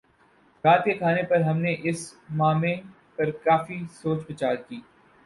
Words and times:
رات 0.63 0.83
کے 0.85 0.93
کھانے 0.93 1.23
پر 1.23 1.41
ہم 1.41 1.57
نے 1.57 1.75
اس 1.83 1.99
معمے 2.31 2.75
پر 3.15 3.31
کافی 3.43 3.79
سوچ 3.93 4.19
بچار 4.29 4.55
کی 4.67 4.79